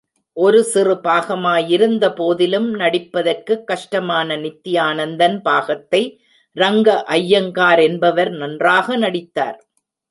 [0.37, 6.03] ஒரு சிறு பாகமாயிருந்த போதிலும், நடிப்பதற்குக் கஷ்டமான நித்யானந்தன் பாகத்தை,
[6.57, 9.59] ரங்க அய்யங்கார் என்பவர் நன்றாக நடித்தார்.